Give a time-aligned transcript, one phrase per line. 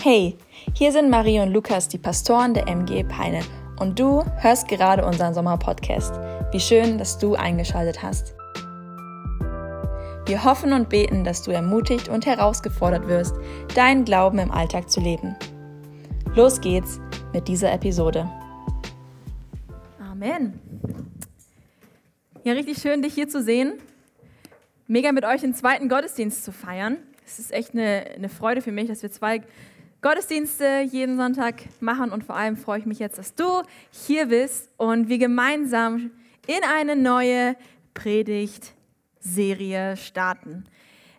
[0.00, 0.38] Hey,
[0.74, 3.40] hier sind Marie und Lukas, die Pastoren der MG Peine.
[3.80, 6.14] Und du hörst gerade unseren Sommerpodcast.
[6.52, 8.36] Wie schön, dass du eingeschaltet hast.
[10.24, 13.34] Wir hoffen und beten, dass du ermutigt und herausgefordert wirst,
[13.74, 15.34] deinen Glauben im Alltag zu leben.
[16.36, 17.00] Los geht's
[17.32, 18.30] mit dieser Episode.
[19.98, 20.60] Amen.
[22.44, 23.72] Ja, richtig schön, dich hier zu sehen.
[24.86, 26.98] Mega mit euch den zweiten Gottesdienst zu feiern.
[27.26, 29.42] Es ist echt eine, eine Freude für mich, dass wir zwei
[30.00, 34.70] Gottesdienste jeden Sonntag machen und vor allem freue ich mich jetzt, dass du hier bist
[34.76, 36.12] und wir gemeinsam
[36.46, 37.56] in eine neue
[37.94, 40.66] Predigtserie starten.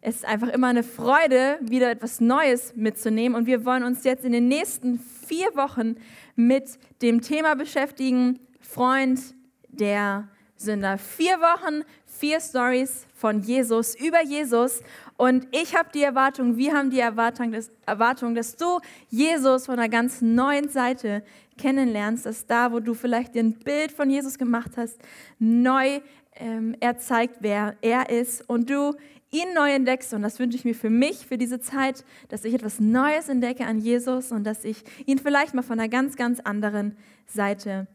[0.02, 4.24] Es ist einfach immer eine Freude, wieder etwas Neues mitzunehmen und wir wollen uns jetzt
[4.24, 5.96] in den nächsten vier Wochen
[6.38, 9.20] mit dem Thema beschäftigen, Freund
[9.68, 10.98] der Sünder.
[10.98, 14.82] Vier Wochen, vier Stories von Jesus, über Jesus
[15.20, 19.78] und ich habe die Erwartung, wir haben die Erwartung dass, Erwartung, dass du Jesus von
[19.78, 21.24] einer ganz neuen Seite
[21.58, 24.98] kennenlernst, dass da, wo du vielleicht dir ein Bild von Jesus gemacht hast,
[25.38, 26.00] neu
[26.38, 28.94] ähm, er zeigt, wer er ist und du
[29.30, 30.14] ihn neu entdeckst.
[30.14, 33.66] Und das wünsche ich mir für mich, für diese Zeit, dass ich etwas Neues entdecke
[33.66, 36.96] an Jesus und dass ich ihn vielleicht mal von einer ganz, ganz anderen
[37.28, 37.88] Seite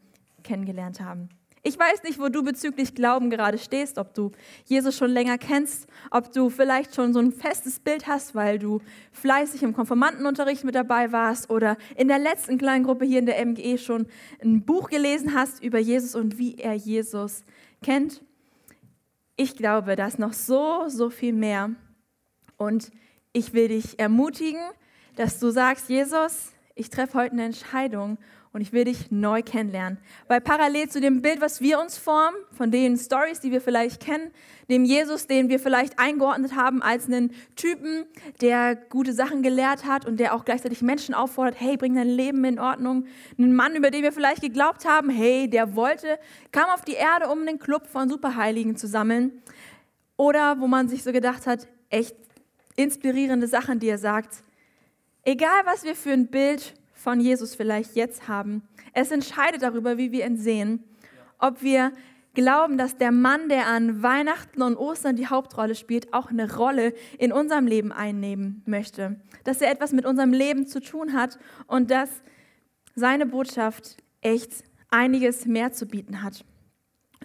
[0.43, 1.27] kennengelernt habe.
[1.67, 4.29] Ich weiß nicht, wo du bezüglich Glauben gerade stehst, ob du
[4.65, 8.81] Jesus schon länger kennst, ob du vielleicht schon so ein festes Bild hast, weil du
[9.11, 13.43] fleißig im Konformantenunterricht mit dabei warst oder in der letzten kleinen Gruppe hier in der
[13.43, 14.05] MGE schon
[14.43, 17.43] ein Buch gelesen hast über Jesus und wie er Jesus
[17.81, 18.21] kennt.
[19.35, 21.71] Ich glaube, da ist noch so, so viel mehr.
[22.57, 22.91] Und
[23.33, 24.61] ich will dich ermutigen,
[25.15, 28.19] dass du sagst, Jesus, ich treffe heute eine Entscheidung
[28.55, 29.97] und ich will dich neu kennenlernen.
[30.29, 33.99] Weil parallel zu dem Bild, was wir uns formen, von den Stories, die wir vielleicht
[33.99, 34.31] kennen,
[34.69, 38.05] dem Jesus, den wir vielleicht eingeordnet haben als einen Typen,
[38.39, 42.45] der gute Sachen gelehrt hat und der auch gleichzeitig Menschen auffordert, hey, bring dein Leben
[42.45, 43.07] in Ordnung.
[43.37, 46.17] Einen Mann, über den wir vielleicht geglaubt haben, hey, der wollte,
[46.53, 49.41] kam auf die Erde, um einen Club von Superheiligen zu sammeln.
[50.15, 52.15] Oder wo man sich so gedacht hat, echt
[52.77, 54.37] inspirierende Sachen, die er sagt.
[55.23, 56.73] Egal, was wir für ein Bild
[57.05, 58.63] von Jesus vielleicht jetzt haben.
[58.91, 60.83] Es entscheidet darüber, wie wir ihn sehen.
[61.37, 61.91] Ob wir
[62.33, 66.95] glauben, dass der Mann, der an Weihnachten und Ostern die Hauptrolle spielt, auch eine Rolle
[67.19, 69.21] in unserem Leben einnehmen möchte.
[69.43, 72.09] Dass er etwas mit unserem Leben zu tun hat und dass
[72.95, 76.43] seine Botschaft echt einiges mehr zu bieten hat.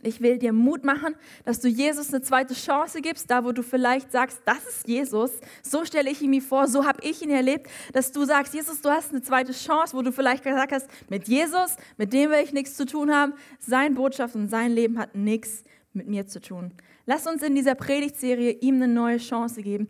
[0.02, 3.62] Ich will dir Mut machen, dass du Jesus eine zweite Chance gibst, da wo du
[3.62, 5.30] vielleicht sagst, das ist Jesus,
[5.62, 8.80] so stelle ich ihn mir vor, so habe ich ihn erlebt, dass du sagst, Jesus,
[8.80, 12.42] du hast eine zweite Chance, wo du vielleicht gesagt hast, mit Jesus, mit dem will
[12.42, 16.40] ich nichts zu tun haben, sein Botschaft und sein Leben hat nichts mit mir zu
[16.40, 16.72] tun.
[17.06, 19.88] Lass uns in dieser Predigtserie ihm eine neue Chance geben,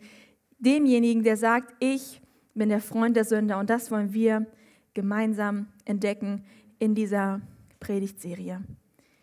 [0.59, 2.21] demjenigen, der sagt, ich
[2.54, 4.47] bin der Freund der Sünder und das wollen wir
[4.94, 6.44] gemeinsam entdecken
[6.78, 7.41] in dieser
[7.78, 8.62] Predigtserie.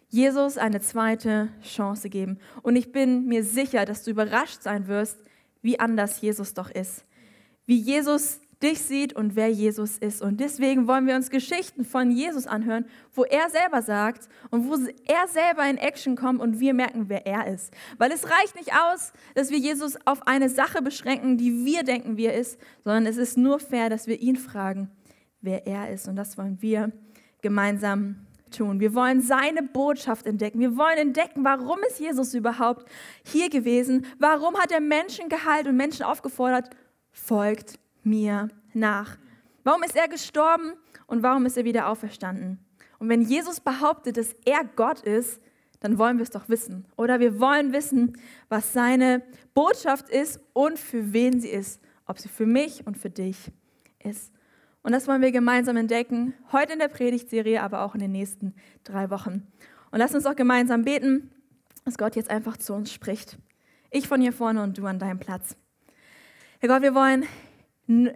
[0.09, 2.39] Jesus eine zweite Chance geben.
[2.61, 5.17] Und ich bin mir sicher, dass du überrascht sein wirst,
[5.61, 7.05] wie anders Jesus doch ist.
[7.65, 10.21] Wie Jesus dich sieht und wer Jesus ist.
[10.21, 14.75] Und deswegen wollen wir uns Geschichten von Jesus anhören, wo er selber sagt und wo
[15.05, 17.71] er selber in Action kommt und wir merken, wer er ist.
[17.97, 22.17] Weil es reicht nicht aus, dass wir Jesus auf eine Sache beschränken, die wir denken,
[22.17, 24.89] wie er ist, sondern es ist nur fair, dass wir ihn fragen,
[25.41, 26.07] wer er ist.
[26.07, 26.91] Und das wollen wir
[27.41, 28.79] gemeinsam tun.
[28.79, 30.59] Wir wollen seine Botschaft entdecken.
[30.59, 32.85] Wir wollen entdecken, warum ist Jesus überhaupt
[33.23, 34.05] hier gewesen?
[34.19, 36.69] Warum hat er Menschen geheilt und Menschen aufgefordert,
[37.11, 39.17] folgt mir nach?
[39.63, 40.73] Warum ist er gestorben
[41.07, 42.59] und warum ist er wieder auferstanden?
[42.99, 45.41] Und wenn Jesus behauptet, dass er Gott ist,
[45.79, 46.85] dann wollen wir es doch wissen.
[46.95, 48.17] Oder wir wollen wissen,
[48.49, 51.81] was seine Botschaft ist und für wen sie ist.
[52.05, 53.51] Ob sie für mich und für dich
[53.99, 54.31] ist.
[54.83, 58.53] Und das wollen wir gemeinsam entdecken, heute in der Predigtserie, aber auch in den nächsten
[58.83, 59.47] drei Wochen.
[59.91, 61.31] Und lass uns auch gemeinsam beten,
[61.85, 63.37] dass Gott jetzt einfach zu uns spricht.
[63.91, 65.55] Ich von hier vorne und du an deinem Platz.
[66.59, 67.25] Herr Gott, wir wollen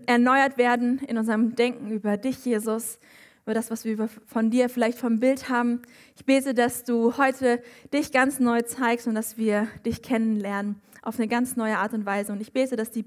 [0.05, 2.99] erneuert werden in unserem Denken über dich, Jesus,
[3.43, 5.81] über das, was wir von dir vielleicht vom Bild haben.
[6.15, 7.61] Ich bete, dass du heute
[7.93, 12.05] dich ganz neu zeigst und dass wir dich kennenlernen auf eine ganz neue Art und
[12.05, 12.31] Weise.
[12.31, 13.05] Und ich bete, dass die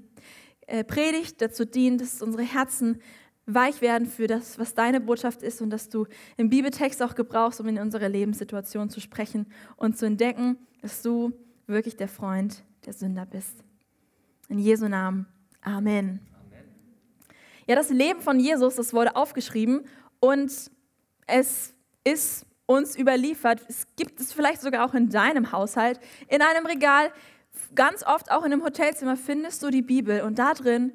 [0.67, 2.99] äh, Predigt dazu dient, dass unsere Herzen
[3.45, 6.07] weich werden für das, was deine Botschaft ist und dass du
[6.37, 9.45] im Bibeltext auch gebrauchst, um in unsere Lebenssituation zu sprechen
[9.75, 11.31] und zu entdecken, dass du
[11.67, 13.63] wirklich der Freund der Sünder bist.
[14.49, 15.27] In Jesu Namen.
[15.61, 16.19] Amen.
[16.33, 16.65] Amen.
[17.67, 19.81] Ja, das Leben von Jesus, das wurde aufgeschrieben
[20.19, 20.51] und
[21.27, 23.61] es ist uns überliefert.
[23.67, 25.99] Es gibt es vielleicht sogar auch in deinem Haushalt.
[26.27, 27.11] In einem Regal,
[27.73, 30.93] ganz oft auch in einem Hotelzimmer findest du die Bibel und da drin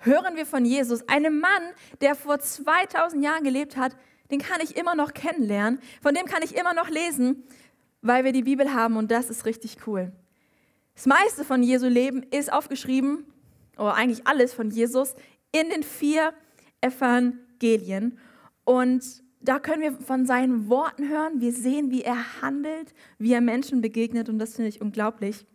[0.00, 1.62] hören wir von Jesus, einem Mann,
[2.00, 3.96] der vor 2000 Jahren gelebt hat,
[4.30, 7.44] den kann ich immer noch kennenlernen, von dem kann ich immer noch lesen,
[8.02, 10.12] weil wir die Bibel haben und das ist richtig cool.
[10.94, 13.24] Das meiste von Jesu Leben ist aufgeschrieben,
[13.76, 15.14] oder eigentlich alles von Jesus,
[15.52, 16.34] in den vier
[16.80, 18.18] Evangelien.
[18.64, 19.02] Und
[19.40, 21.40] da können wir von seinen Worten hören.
[21.40, 24.28] Wir sehen, wie er handelt, wie er Menschen begegnet.
[24.28, 25.46] Und das finde ich unglaublich.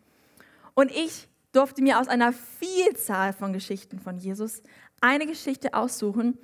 [0.74, 4.62] Und ich durfte mir aus einer Vielzahl von Geschichten von Jesus
[5.02, 6.38] eine Geschichte aussuchen.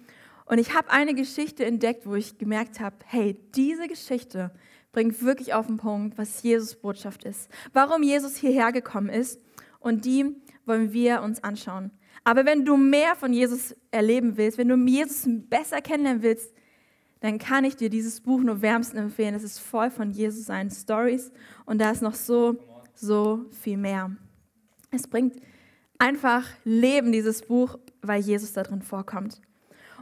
[0.45, 4.51] Und ich habe eine Geschichte entdeckt, wo ich gemerkt habe, hey, diese Geschichte
[4.91, 9.41] bringt wirklich auf den Punkt, was Jesus Botschaft ist, warum Jesus hierher gekommen ist.
[9.79, 10.35] Und die
[10.65, 11.91] wollen wir uns anschauen.
[12.23, 16.53] Aber wenn du mehr von Jesus erleben willst, wenn du Jesus besser kennenlernen willst,
[17.21, 19.35] dann kann ich dir dieses Buch nur wärmsten empfehlen.
[19.35, 21.31] Es ist voll von Jesus seinen Stories
[21.65, 22.57] und da ist noch so,
[22.93, 24.11] so viel mehr.
[24.91, 25.41] Es bringt
[25.97, 29.41] einfach Leben, dieses Buch, weil Jesus da drin vorkommt.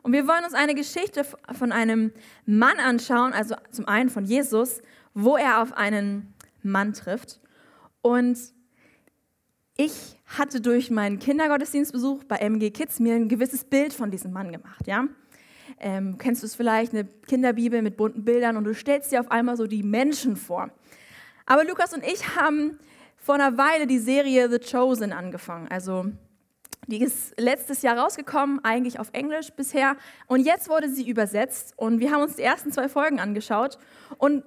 [0.02, 2.12] Und wir wollen uns eine Geschichte von einem
[2.46, 4.82] Mann anschauen, also zum einen von Jesus,
[5.14, 6.34] wo er auf einen
[6.64, 7.40] Mann trifft.
[8.02, 8.40] Und
[9.78, 14.52] ich hatte durch meinen Kindergottesdienstbesuch bei MG Kids mir ein gewisses Bild von diesem Mann
[14.52, 14.88] gemacht.
[14.88, 15.08] Ja?
[15.80, 19.30] Ähm, kennst du es vielleicht, eine Kinderbibel mit bunten Bildern und du stellst dir auf
[19.32, 20.72] einmal so die Menschen vor.
[21.46, 22.80] Aber Lukas und ich haben
[23.22, 25.68] vor einer Weile die Serie The Chosen angefangen.
[25.70, 26.06] Also
[26.88, 29.96] die ist letztes Jahr rausgekommen, eigentlich auf Englisch bisher.
[30.28, 33.78] Und jetzt wurde sie übersetzt und wir haben uns die ersten zwei Folgen angeschaut.
[34.18, 34.44] Und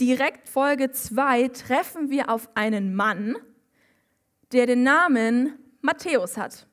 [0.00, 3.36] direkt Folge 2 treffen wir auf einen Mann,
[4.52, 6.66] der den Namen Matthäus hat.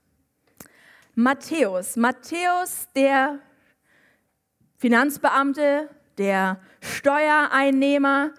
[1.13, 3.39] Matthäus, Matthäus, der
[4.77, 8.31] Finanzbeamte, der Steuereinnehmer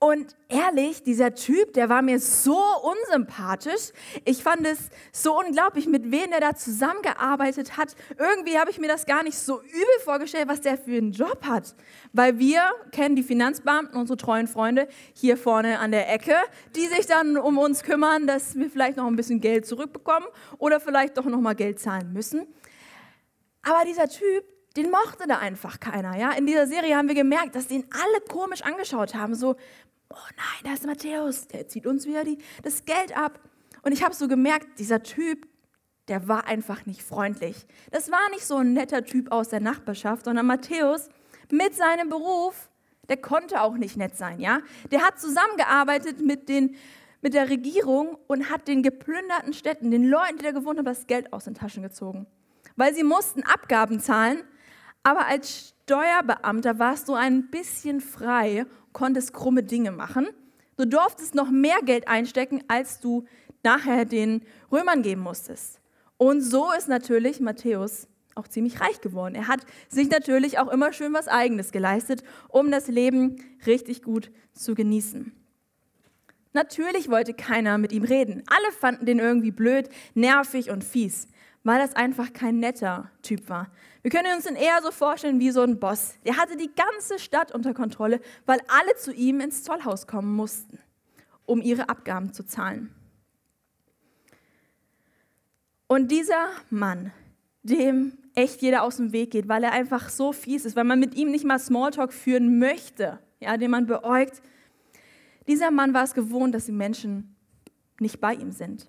[0.00, 3.90] und ehrlich, dieser Typ, der war mir so unsympathisch.
[4.24, 7.96] Ich fand es so unglaublich, mit wem er da zusammengearbeitet hat.
[8.16, 11.44] Irgendwie habe ich mir das gar nicht so übel vorgestellt, was der für einen Job
[11.44, 11.74] hat.
[12.12, 12.62] Weil wir
[12.92, 16.36] kennen die Finanzbeamten, unsere treuen Freunde hier vorne an der Ecke,
[16.76, 20.28] die sich dann um uns kümmern, dass wir vielleicht noch ein bisschen Geld zurückbekommen
[20.58, 22.46] oder vielleicht doch noch mal Geld zahlen müssen.
[23.62, 24.44] Aber dieser Typ,
[24.76, 26.16] den mochte da einfach keiner.
[26.16, 26.30] Ja?
[26.32, 29.34] In dieser Serie haben wir gemerkt, dass den alle komisch angeschaut haben.
[29.34, 29.56] So,
[30.10, 33.40] oh nein, da ist Matthäus, der zieht uns wieder die, das Geld ab.
[33.82, 35.46] Und ich habe so gemerkt, dieser Typ,
[36.08, 37.66] der war einfach nicht freundlich.
[37.90, 41.08] Das war nicht so ein netter Typ aus der Nachbarschaft, sondern Matthäus
[41.50, 42.70] mit seinem Beruf,
[43.08, 44.60] der konnte auch nicht nett sein, ja?
[44.90, 46.76] Der hat zusammengearbeitet mit, den,
[47.22, 51.06] mit der Regierung und hat den geplünderten Städten, den Leuten, die da gewohnt haben, das
[51.06, 52.26] Geld aus den Taschen gezogen.
[52.76, 54.42] Weil sie mussten Abgaben zahlen,
[55.02, 60.26] aber als Steuerbeamter warst du ein bisschen frei konntest krumme Dinge machen.
[60.76, 63.24] Du durftest noch mehr Geld einstecken, als du
[63.62, 65.80] nachher den Römern geben musstest.
[66.16, 69.34] Und so ist natürlich Matthäus auch ziemlich reich geworden.
[69.34, 73.36] Er hat sich natürlich auch immer schön was Eigenes geleistet, um das Leben
[73.66, 75.32] richtig gut zu genießen.
[76.52, 78.42] Natürlich wollte keiner mit ihm reden.
[78.46, 81.28] Alle fanden den irgendwie blöd, nervig und fies
[81.68, 83.70] weil das einfach kein netter Typ war.
[84.00, 86.14] Wir können uns ihn eher so vorstellen wie so ein Boss.
[86.24, 90.78] Der hatte die ganze Stadt unter Kontrolle, weil alle zu ihm ins Zollhaus kommen mussten,
[91.44, 92.94] um ihre Abgaben zu zahlen.
[95.88, 97.12] Und dieser Mann,
[97.62, 100.98] dem echt jeder aus dem Weg geht, weil er einfach so fies ist, weil man
[100.98, 104.40] mit ihm nicht mal Smalltalk führen möchte, ja, den man beäugt.
[105.46, 107.36] Dieser Mann war es gewohnt, dass die Menschen
[108.00, 108.88] nicht bei ihm sind.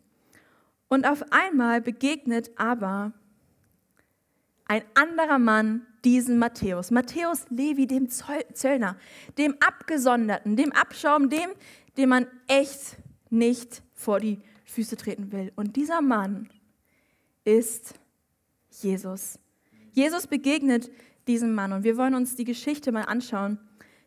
[0.90, 3.14] Und auf einmal begegnet aber
[4.66, 6.92] ein anderer Mann diesen Matthäus.
[6.92, 8.98] Matthäus Levi, dem Zöllner,
[9.38, 11.50] dem Abgesonderten, dem Abschaum, dem,
[11.98, 12.98] dem man echt
[13.30, 15.52] nicht vor die Füße treten will.
[15.56, 16.50] Und dieser Mann
[17.44, 17.96] ist
[18.72, 19.40] Jesus.
[19.92, 20.90] Jesus begegnet
[21.28, 23.60] diesem Mann und wir wollen uns die Geschichte mal anschauen.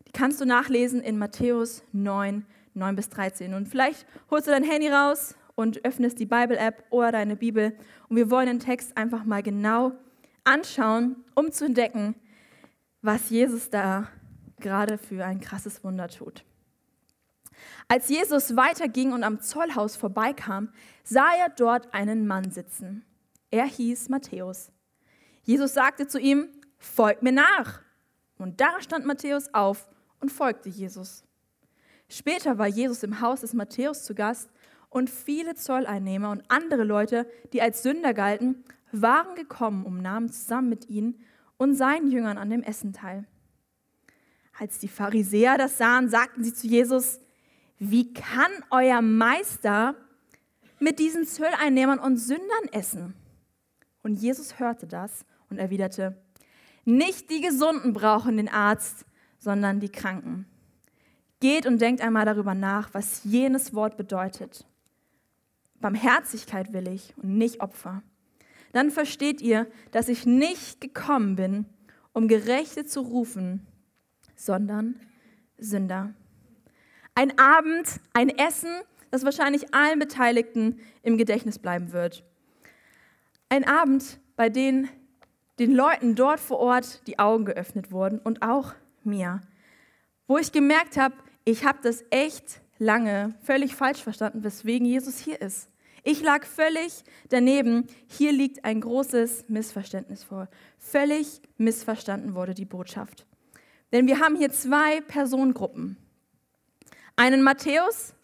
[0.06, 3.54] Die kannst du nachlesen in Matthäus 9, 9 bis 13.
[3.54, 7.76] Und vielleicht holst du dein Handy raus und öffnest die Bible-App oder deine Bibel.
[8.08, 9.92] Und wir wollen den Text einfach mal genau
[10.44, 12.14] anschauen, um zu entdecken,
[13.00, 14.08] was Jesus da
[14.58, 16.44] gerade für ein krasses Wunder tut.
[17.88, 20.72] Als Jesus weiterging und am Zollhaus vorbeikam,
[21.04, 23.04] sah er dort einen Mann sitzen.
[23.50, 24.72] Er hieß Matthäus.
[25.42, 27.80] Jesus sagte zu ihm, Folg mir nach.
[28.38, 29.88] Und da stand Matthäus auf
[30.20, 31.22] und folgte Jesus.
[32.08, 34.50] Später war Jesus im Haus des Matthäus zu Gast
[34.92, 40.68] und viele Zolleinnehmer und andere Leute, die als Sünder galten, waren gekommen und nahmen zusammen
[40.68, 41.18] mit ihnen
[41.56, 43.26] und seinen Jüngern an dem Essen teil.
[44.58, 47.20] Als die Pharisäer das sahen, sagten sie zu Jesus,
[47.78, 49.94] wie kann euer Meister
[50.78, 53.14] mit diesen Zölleinnehmern und Sündern essen?
[54.02, 56.22] Und Jesus hörte das und erwiderte,
[56.84, 59.06] nicht die Gesunden brauchen den Arzt,
[59.38, 60.46] sondern die Kranken.
[61.40, 64.66] Geht und denkt einmal darüber nach, was jenes Wort bedeutet.
[65.82, 68.02] Barmherzigkeit will ich und nicht Opfer.
[68.72, 71.66] Dann versteht ihr, dass ich nicht gekommen bin,
[72.14, 73.66] um Gerechte zu rufen,
[74.34, 74.98] sondern
[75.58, 76.14] Sünder.
[77.14, 78.70] Ein Abend, ein Essen,
[79.10, 82.24] das wahrscheinlich allen Beteiligten im Gedächtnis bleiben wird.
[83.50, 84.88] Ein Abend, bei dem
[85.58, 88.74] den Leuten dort vor Ort die Augen geöffnet wurden und auch
[89.04, 89.42] mir,
[90.26, 95.40] wo ich gemerkt habe, ich habe das echt lange völlig falsch verstanden, weswegen Jesus hier
[95.40, 95.68] ist.
[96.04, 97.86] Ich lag völlig daneben.
[98.08, 100.48] Hier liegt ein großes Missverständnis vor.
[100.78, 103.24] Völlig missverstanden wurde die Botschaft.
[103.92, 105.96] Denn wir haben hier zwei Personengruppen.
[107.14, 108.14] Einen Matthäus,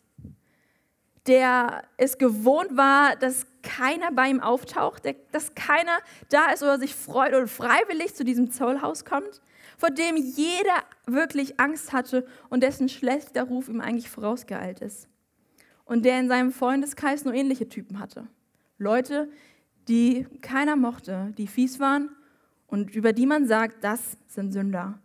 [1.27, 5.99] der es gewohnt war, dass keiner bei ihm auftaucht, dass keiner
[6.31, 9.43] da ist oder sich freut oder freiwillig zu diesem Zollhaus kommt,
[9.77, 15.07] vor dem jeder wirklich Angst hatte und dessen schlechter Ruf ihm eigentlich vorausgeeilt ist.
[15.89, 18.27] Und der in seinem Freundeskreis nur ähnliche Typen hatte.
[18.77, 19.29] Leute,
[19.89, 22.11] die keiner mochte, die fies waren
[22.67, 24.99] und über die man sagt, das sind Sünder.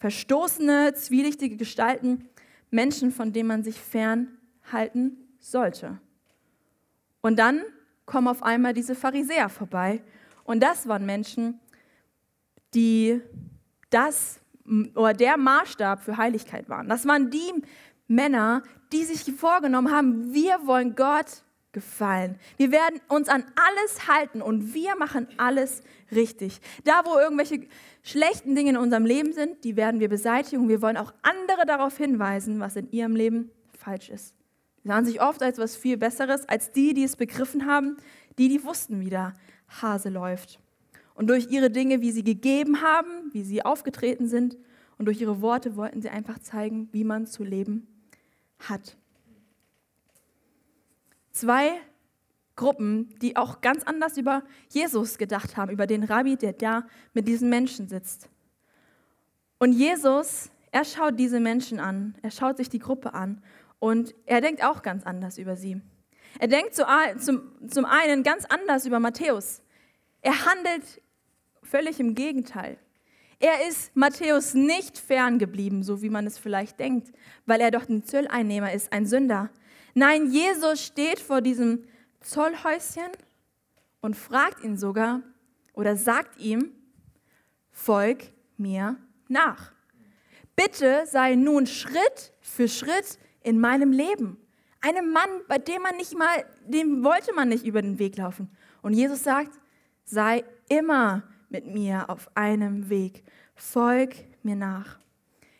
[0.00, 2.28] Verstoßene, zwielichtige Gestalten,
[2.70, 5.98] Menschen, von denen man sich fernhalten sollte.
[7.22, 7.62] Und dann
[8.04, 10.02] kommen auf einmal diese Pharisäer vorbei.
[10.44, 11.58] Und das waren Menschen,
[12.74, 13.22] die
[13.88, 14.40] das
[14.94, 16.86] oder der Maßstab für Heiligkeit waren.
[16.86, 17.50] Das waren die
[18.06, 21.42] Männer, die sich vorgenommen haben, wir wollen Gott
[21.72, 22.36] gefallen.
[22.56, 26.60] Wir werden uns an alles halten und wir machen alles richtig.
[26.84, 27.66] Da, wo irgendwelche
[28.02, 30.68] schlechten Dinge in unserem Leben sind, die werden wir beseitigen.
[30.68, 34.34] Wir wollen auch andere darauf hinweisen, was in ihrem Leben falsch ist.
[34.82, 37.96] Sie sahen sich oft als etwas viel Besseres, als die, die es begriffen haben,
[38.38, 39.34] die, die wussten, wie der
[39.68, 40.60] Hase läuft.
[41.14, 44.56] Und durch ihre Dinge, wie sie gegeben haben, wie sie aufgetreten sind
[44.96, 47.86] und durch ihre Worte wollten sie einfach zeigen, wie man zu leben
[48.58, 48.96] hat.
[51.32, 51.80] Zwei
[52.56, 57.28] Gruppen, die auch ganz anders über Jesus gedacht haben, über den Rabbi, der da mit
[57.28, 58.28] diesen Menschen sitzt.
[59.58, 63.42] Und Jesus, er schaut diese Menschen an, er schaut sich die Gruppe an
[63.78, 65.80] und er denkt auch ganz anders über sie.
[66.38, 69.62] Er denkt zum, einen ganz anders über Matthäus.
[70.20, 71.00] Er handelt
[71.62, 72.78] völlig im Gegenteil.
[73.40, 77.12] Er ist Matthäus nicht ferngeblieben, so wie man es vielleicht denkt,
[77.46, 79.50] weil er doch ein Zölleinnehmer ist, ein Sünder.
[79.94, 81.84] Nein, Jesus steht vor diesem
[82.20, 83.10] Zollhäuschen
[84.00, 85.22] und fragt ihn sogar
[85.72, 86.72] oder sagt ihm,
[87.70, 88.24] folg
[88.56, 88.96] mir
[89.28, 89.72] nach.
[90.56, 94.36] Bitte sei nun Schritt für Schritt in meinem Leben.
[94.80, 98.50] Einem Mann, bei dem man nicht mal, dem wollte man nicht über den Weg laufen.
[98.82, 99.52] Und Jesus sagt,
[100.04, 103.24] sei immer mit mir auf einem Weg.
[103.54, 104.98] Folg mir nach.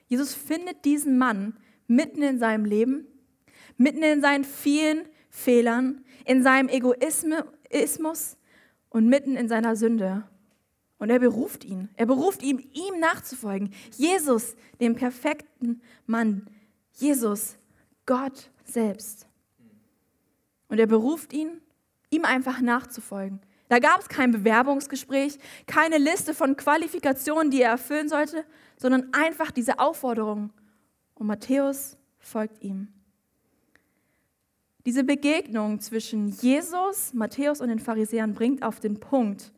[0.06, 3.06] Jesus findet diesen Mann mitten in seinem Leben,
[3.76, 8.36] mitten in seinen vielen Fehlern, in seinem Egoismus
[8.90, 10.24] und mitten in seiner Sünde.
[10.98, 11.88] Und er beruft ihn.
[11.94, 13.72] Er beruft ihn, ihm nachzufolgen.
[13.96, 16.46] Jesus, dem perfekten Mann.
[16.92, 17.56] Jesus,
[18.04, 19.28] Gott selbst.
[20.68, 21.60] Und er beruft ihn,
[22.10, 23.40] ihm einfach nachzufolgen.
[23.68, 28.44] Da gab es kein Bewerbungsgespräch, keine Liste von Qualifikationen, die er erfüllen sollte,
[28.76, 30.52] sondern einfach diese Aufforderung.
[31.14, 32.88] Und Matthäus folgt ihm.
[34.86, 39.52] Diese Begegnung zwischen Jesus, Matthäus und den Pharisäern bringt auf den Punkt,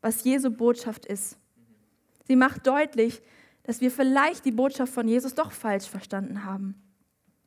[0.00, 1.38] was Jesu Botschaft ist.
[2.26, 3.22] Sie macht deutlich,
[3.62, 6.84] dass wir vielleicht die Botschaft von Jesus doch falsch verstanden haben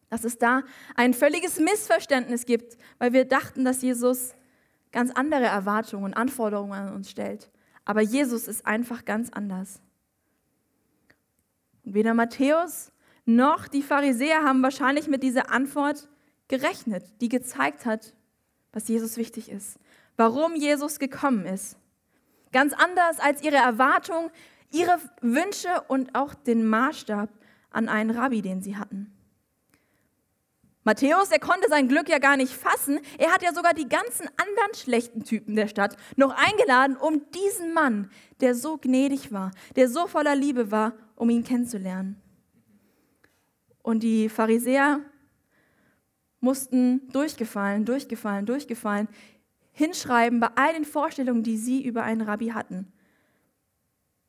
[0.09, 0.63] dass es da
[0.95, 4.33] ein völliges Missverständnis gibt, weil wir dachten, dass Jesus
[4.97, 7.51] ganz andere Erwartungen und Anforderungen an uns stellt.
[7.85, 9.79] Aber Jesus ist einfach ganz anders.
[11.83, 12.91] Weder Matthäus
[13.23, 16.09] noch die Pharisäer haben wahrscheinlich mit dieser Antwort
[16.47, 18.15] gerechnet, die gezeigt hat,
[18.73, 19.77] was Jesus wichtig ist,
[20.15, 21.77] warum Jesus gekommen ist.
[22.51, 24.31] Ganz anders als ihre Erwartungen,
[24.71, 27.29] ihre Wünsche und auch den Maßstab
[27.69, 29.15] an einen Rabbi, den sie hatten.
[30.87, 33.01] Matthäus, er konnte sein Glück ja gar nicht fassen.
[33.17, 37.73] Er hat ja sogar die ganzen anderen schlechten Typen der Stadt noch eingeladen, um diesen
[37.73, 42.15] Mann, der so gnädig war, der so voller Liebe war, um ihn kennenzulernen.
[43.83, 45.01] Und die Pharisäer
[46.39, 49.09] mussten durchgefallen, durchgefallen, durchgefallen
[49.73, 52.93] hinschreiben bei all den Vorstellungen, die sie über einen Rabbi hatten.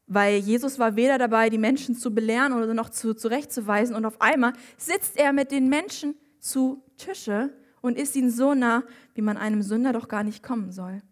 [0.08, 3.94] Weil Jesus war weder dabei, die Menschen zu belehren oder noch zu, zurechtzuweisen.
[3.94, 8.82] Und auf einmal sitzt er mit den Menschen zu Tische und ist ihnen so nah,
[9.14, 11.02] wie man einem Sünder doch gar nicht kommen soll.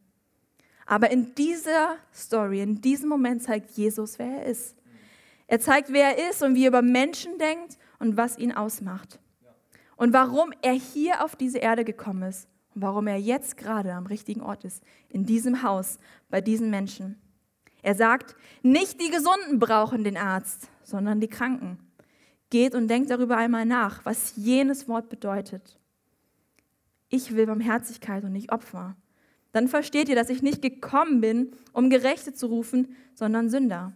[0.87, 4.77] Aber in dieser Story, in diesem Moment zeigt Jesus, wer er ist.
[5.49, 9.19] Er zeigt, wer er ist und wie er über Menschen denkt und was ihn ausmacht.
[9.97, 14.07] Und warum er hier auf diese Erde gekommen ist und warum er jetzt gerade am
[14.07, 17.21] richtigen Ort ist, in diesem Haus, bei diesen Menschen.
[17.83, 21.79] Er sagt, nicht die Gesunden brauchen den Arzt, sondern die Kranken.
[22.51, 25.79] Geht und denkt darüber einmal nach, was jenes Wort bedeutet.
[27.09, 28.97] Ich will Barmherzigkeit und nicht Opfer.
[29.53, 33.93] Dann versteht ihr, dass ich nicht gekommen bin, um Gerechte zu rufen, sondern Sünder.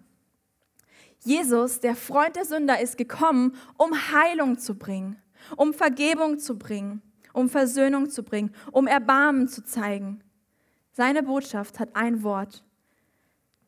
[1.23, 5.17] Jesus, der Freund der Sünder, ist gekommen, um Heilung zu bringen,
[5.57, 7.03] um Vergebung zu bringen,
[7.33, 10.23] um Versöhnung zu bringen, um Erbarmen zu zeigen.
[10.93, 12.65] Seine Botschaft hat ein Wort.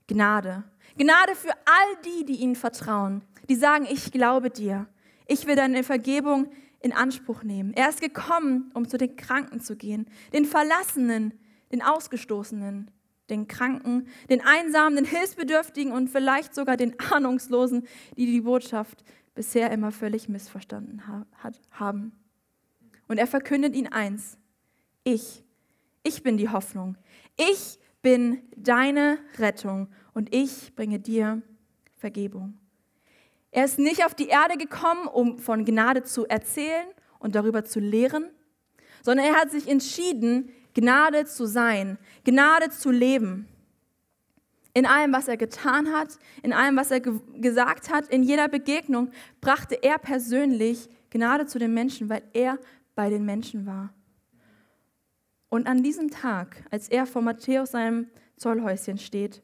[0.06, 0.64] Gnade.
[0.96, 4.86] Gnade für all die, die ihnen vertrauen, die sagen, ich glaube dir.
[5.26, 7.72] Ich will deine Vergebung in Anspruch nehmen.
[7.74, 11.32] Er ist gekommen, um zu den Kranken zu gehen, den Verlassenen,
[11.70, 12.90] den Ausgestoßenen,
[13.30, 19.70] den Kranken, den Einsamen, den Hilfsbedürftigen und vielleicht sogar den Ahnungslosen, die die Botschaft bisher
[19.70, 21.02] immer völlig missverstanden
[21.70, 22.12] haben.
[23.08, 24.38] Und er verkündet ihnen eins,
[25.04, 25.44] ich,
[26.02, 26.96] ich bin die Hoffnung,
[27.36, 31.42] ich bin deine Rettung und ich bringe dir
[31.94, 32.58] Vergebung.
[33.52, 36.86] Er ist nicht auf die Erde gekommen, um von Gnade zu erzählen
[37.18, 38.30] und darüber zu lehren,
[39.02, 43.46] sondern er hat sich entschieden, Gnade zu sein, Gnade zu leben.
[44.74, 48.48] In allem, was er getan hat, in allem, was er ge gesagt hat, in jeder
[48.48, 49.10] Begegnung
[49.42, 52.58] brachte er persönlich Gnade zu den Menschen, weil er
[52.94, 53.92] bei den Menschen war.
[55.50, 59.42] Und an diesem Tag, als er vor Matthäus seinem Zollhäuschen steht,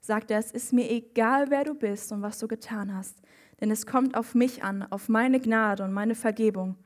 [0.00, 3.20] sagt er, es ist mir egal, wer du bist und was du getan hast,
[3.60, 6.76] denn es kommt auf mich an, auf meine Gnade und meine Vergebung.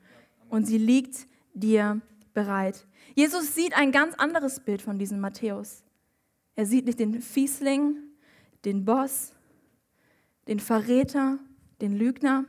[0.49, 2.01] Und sie liegt dir
[2.33, 2.85] bereit.
[3.15, 5.83] Jesus sieht ein ganz anderes Bild von diesem Matthäus.
[6.55, 7.97] Er sieht nicht den Fiesling,
[8.65, 9.33] den Boss,
[10.47, 11.39] den Verräter,
[11.81, 12.45] den Lügner,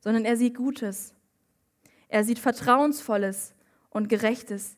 [0.00, 1.14] sondern er sieht Gutes.
[2.08, 3.54] Er sieht Vertrauensvolles
[3.90, 4.76] und Gerechtes.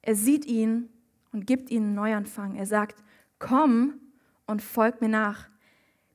[0.00, 0.88] Er sieht ihn
[1.32, 2.56] und gibt ihnen einen Neuanfang.
[2.56, 3.02] Er sagt,
[3.38, 4.00] komm
[4.46, 5.48] und folg mir nach.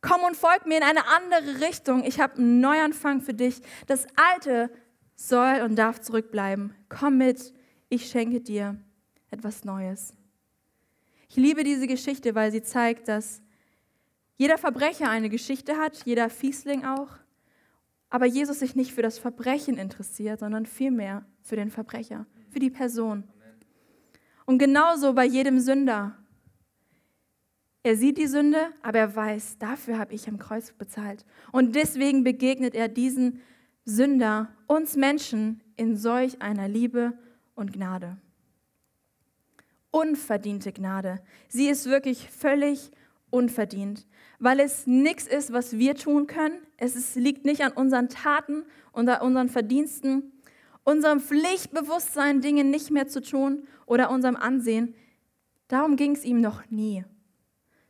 [0.02, 2.04] Komm und folg mir in eine andere Richtung.
[2.04, 3.62] Ich habe einen Neuanfang für dich.
[3.88, 4.70] Das Alte
[5.16, 6.74] soll und darf zurückbleiben.
[6.90, 7.54] Komm mit,
[7.90, 8.80] ich schenke dir
[9.32, 10.14] etwas Neues.
[11.30, 13.42] Ich liebe diese Geschichte, weil sie zeigt, dass
[14.38, 17.10] jeder Verbrecher eine Geschichte hat, jeder Fiesling auch,
[18.10, 22.70] aber Jesus sich nicht für das Verbrechen interessiert, sondern vielmehr für den Verbrecher, für die
[22.70, 23.24] Person.
[24.46, 26.18] Und genauso bei jedem Sünder.
[27.88, 31.24] Er sieht die Sünde, aber er weiß, dafür habe ich am Kreuz bezahlt.
[31.54, 33.40] Und deswegen begegnet er diesen
[33.86, 37.18] Sünder, uns Menschen, in solch einer Liebe
[37.56, 38.18] und Gnade.
[39.90, 41.22] Unverdiente Gnade.
[41.48, 42.92] Sie ist wirklich völlig
[43.30, 44.06] unverdient,
[44.38, 46.60] weil es nichts ist, was wir tun können.
[46.76, 50.34] Es ist, liegt nicht an unseren Taten an unseren Verdiensten,
[50.84, 54.94] unserem Pflichtbewusstsein, Dinge nicht mehr zu tun oder unserem Ansehen.
[55.70, 57.06] Darum ging es ihm noch nie,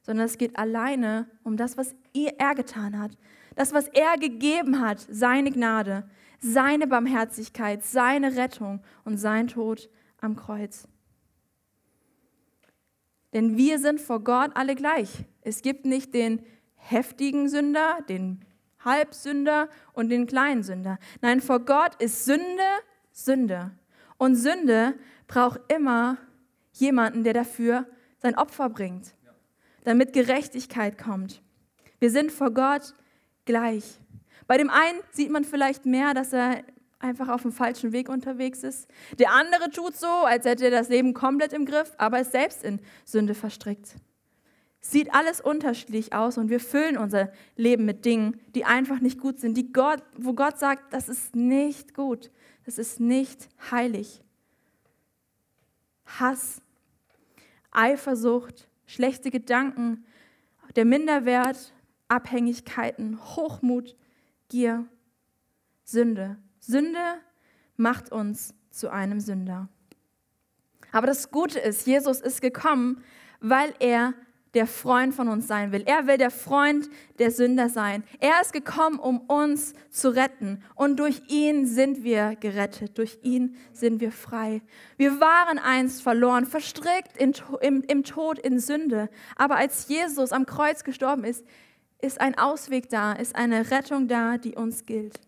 [0.07, 3.11] sondern es geht alleine um das, was er getan hat,
[3.55, 9.89] das, was er gegeben hat, seine Gnade, seine Barmherzigkeit, seine Rettung und sein Tod
[10.21, 10.87] am Kreuz.
[13.33, 15.25] Denn wir sind vor Gott alle gleich.
[15.41, 16.41] Es gibt nicht den
[16.75, 18.45] heftigen Sünder, den
[18.85, 20.99] Halbsünder und den kleinen Sünder.
[21.21, 22.63] Nein, vor Gott ist Sünde
[23.11, 23.71] Sünde.
[24.17, 24.93] Und Sünde
[25.27, 26.17] braucht immer
[26.71, 27.85] jemanden, der dafür
[28.19, 29.16] sein Opfer bringt,
[29.87, 31.41] damit Gerechtigkeit kommt.
[31.99, 32.93] Wir sind vor Gott
[33.45, 33.99] gleich.
[34.45, 36.63] Bei dem einen sieht man vielleicht mehr, dass er
[36.99, 38.89] einfach auf dem falschen Weg unterwegs ist.
[39.17, 42.63] Der andere tut so, als hätte er das Leben komplett im Griff, aber ist selbst
[42.63, 43.95] in Sünde verstrickt.
[44.81, 49.39] Sieht alles unterschiedlich aus und wir füllen unser Leben mit Dingen, die einfach nicht gut
[49.39, 52.29] sind, die Gott, wo Gott sagt, das ist nicht gut,
[52.65, 54.21] das ist nicht heilig.
[56.05, 56.61] Hass,
[57.71, 60.05] Eifersucht, schlechte Gedanken,
[60.75, 61.73] der Minderwert,
[62.07, 63.95] Abhängigkeiten, Hochmut,
[64.49, 64.85] Gier,
[65.83, 66.37] Sünde.
[66.59, 67.21] Sünde
[67.75, 69.69] macht uns zu einem Sünder.
[70.91, 73.03] Aber das Gute ist, Jesus ist gekommen,
[73.39, 74.13] weil er
[74.53, 75.83] der Freund von uns sein will.
[75.85, 78.03] Er will der Freund der Sünder sein.
[78.19, 80.63] Er ist gekommen, um uns zu retten.
[80.75, 82.97] Und durch ihn sind wir gerettet.
[82.97, 84.61] Durch ihn sind wir frei.
[84.97, 89.09] Wir waren einst verloren, verstrickt in, im, im Tod, in Sünde.
[89.35, 91.45] Aber als Jesus am Kreuz gestorben ist,
[92.01, 95.19] ist ein Ausweg da, ist eine Rettung da, die uns gilt.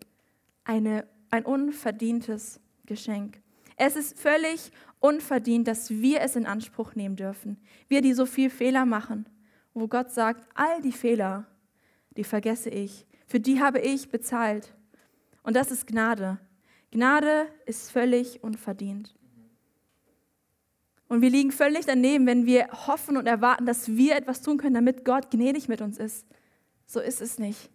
[0.64, 3.40] Eine, ein unverdientes Geschenk.
[3.76, 7.58] Es ist völlig unverdient, dass wir es in Anspruch nehmen dürfen.
[7.88, 9.26] Wir, die so viel Fehler machen,
[9.74, 11.46] wo Gott sagt, all die Fehler,
[12.18, 14.74] die vergesse ich, für die habe ich bezahlt.
[15.44, 16.40] Und das ist Gnade.
[16.92, 19.16] Gnade ist völlig unverdient.
[21.08, 24.76] Und wir liegen völlig daneben, wenn wir hoffen und erwarten, dass wir etwas tun können,
[24.76, 26.26] damit Gott gnädig mit uns ist.
[26.86, 27.70] So ist es nicht.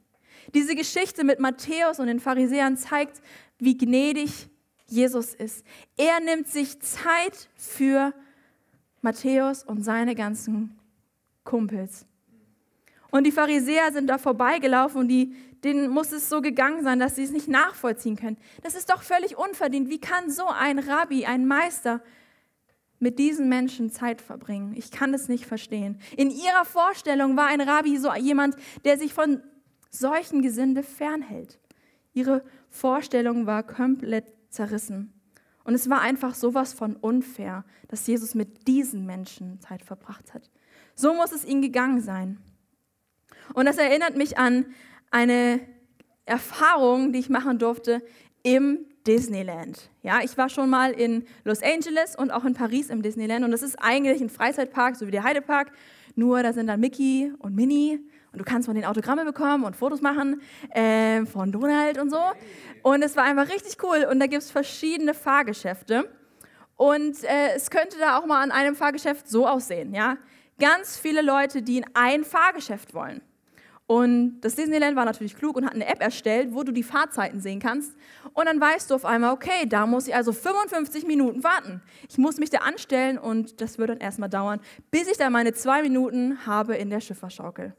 [0.55, 3.23] Diese Geschichte mit Matthäus und den Pharisäern zeigt,
[3.59, 4.49] wie gnädig
[4.95, 5.65] Jesus ist.
[5.97, 8.15] Er nimmt sich Zeit für
[9.03, 10.79] Matthäus und seine ganzen
[11.45, 12.07] Kumpels.
[13.11, 17.17] Und die Pharisäer sind da vorbeigelaufen und die, denen muss es so gegangen sein, dass
[17.17, 18.39] sie es nicht nachvollziehen können.
[18.63, 19.89] Das ist doch völlig unverdient.
[19.89, 22.03] Wie kann so ein Rabbi, ein Meister
[22.99, 24.75] mit diesen Menschen Zeit verbringen?
[24.77, 26.01] Ich kann es nicht verstehen.
[26.17, 29.43] In ihrer Vorstellung war ein Rabbi so jemand, der sich von
[29.91, 31.61] solchen Gesinde fernhält.
[32.15, 35.13] Ihre Vorstellung war komplett zerrissen.
[35.65, 40.51] Und es war einfach sowas von unfair, dass Jesus mit diesen Menschen Zeit verbracht hat.
[40.95, 42.39] So muss es ihnen gegangen sein.
[43.55, 44.67] Und das erinnert mich an
[45.11, 45.61] eine
[46.27, 48.03] Erfahrung, die ich machen durfte
[48.43, 49.91] im Disneyland.
[50.03, 53.51] Ja, ich war schon mal in Los Angeles und auch in Paris im Disneyland und
[53.51, 55.73] das ist eigentlich ein Freizeitpark, so wie der Heidepark,
[56.15, 58.01] nur da sind dann Mickey und Minnie
[58.35, 62.21] und du kannst von den Autogramme bekommen und Fotos machen äh, von Donald und so.
[62.83, 64.09] Und es war einfach richtig cool.
[64.11, 66.11] Und da gibt es verschiedene Fahrgeschäfte.
[66.77, 69.95] Und äh, es könnte da auch mal an einem Fahrgeschäft so aussehen.
[69.95, 70.19] Ja?
[70.59, 73.23] Ganz viele Leute, die in ein Fahrgeschäft wollen.
[73.87, 77.39] Und das Disneyland war natürlich klug und hat eine App erstellt, wo du die Fahrzeiten
[77.41, 77.95] sehen kannst.
[78.33, 81.83] Und dann weißt du auf einmal, okay, da muss ich also 55 Minuten warten.
[82.09, 85.53] Ich muss mich da anstellen und das wird dann erstmal dauern, bis ich da meine
[85.53, 87.75] zwei Minuten habe in der Schifferschaukel.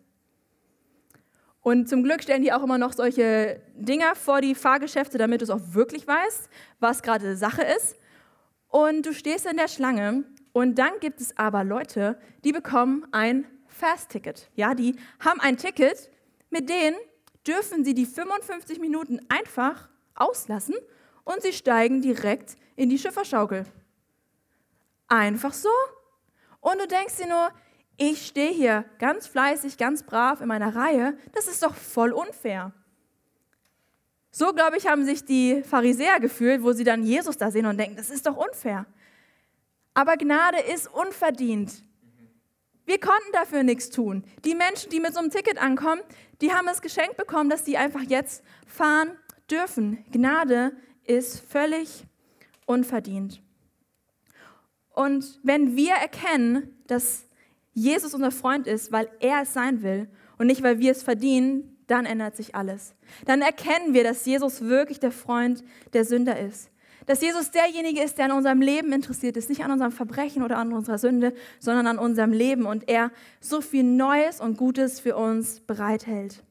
[1.66, 5.46] Und zum Glück stellen die auch immer noch solche Dinger vor die Fahrgeschäfte, damit du
[5.46, 6.48] es auch wirklich weißt,
[6.80, 7.96] was gerade Sache ist.
[8.68, 13.48] Und du stehst in der Schlange und dann gibt es aber Leute, die bekommen ein
[13.66, 14.48] Fast-Ticket.
[14.54, 16.12] Ja, die haben ein Ticket,
[16.52, 16.98] mit denen
[17.48, 20.76] dürfen sie die 55 Minuten einfach auslassen
[21.24, 23.66] und sie steigen direkt in die Schifferschaukel.
[25.08, 25.70] Einfach so.
[26.62, 27.50] Und du denkst dir nur,
[27.98, 32.74] ich stehe hier ganz fleißig, ganz brav in meiner Reihe, das ist doch voll unfair.
[34.32, 37.78] So, glaube ich, haben sich die Pharisäer gefühlt, wo sie dann Jesus da sehen und
[37.78, 38.86] denken, das ist doch unfair.
[39.94, 41.72] Aber Gnade ist unverdient.
[42.86, 44.26] Wir konnten dafür nichts tun.
[44.44, 46.02] Die Menschen, die mit so einem Ticket ankommen,
[46.42, 49.12] die haben es geschenkt bekommen, dass sie einfach jetzt fahren
[49.50, 50.04] dürfen.
[50.12, 52.06] Gnade ist völlig
[52.66, 53.42] unverdient.
[54.90, 57.25] Und wenn wir erkennen, dass
[57.76, 60.08] Jesus unser Freund ist, weil er es sein will
[60.38, 62.96] und nicht, weil wir es verdienen, dann ändert sich alles.
[63.26, 66.72] Dann erkennen wir, dass Jesus wirklich der Freund der Sünder ist.
[67.06, 70.58] Dass Jesus derjenige ist, der an unserem Leben interessiert ist, nicht an unserem Verbrechen oder
[70.58, 73.12] an unserer Sünde, sondern an unserem Leben und er
[73.42, 76.44] so viel Neues und Gutes für uns bereithält.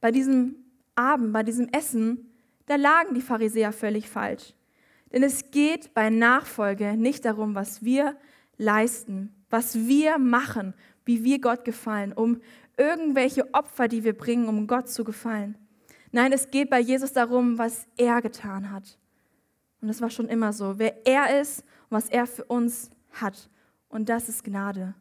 [0.00, 0.54] Bei diesem
[0.94, 2.30] Abend, bei diesem Essen,
[2.66, 4.54] da lagen die Pharisäer völlig falsch.
[5.12, 8.16] Denn es geht bei Nachfolge nicht darum, was wir
[8.56, 12.40] leisten, was wir machen, wie wir Gott gefallen, um
[12.76, 15.56] irgendwelche Opfer, die wir bringen, um Gott zu gefallen.
[16.10, 18.98] Nein, es geht bei Jesus darum, was er getan hat.
[19.80, 23.50] Und das war schon immer so, wer er ist und was er für uns hat.
[23.88, 24.94] Und das ist Gnade.